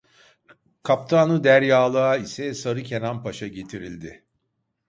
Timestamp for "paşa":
3.23-3.47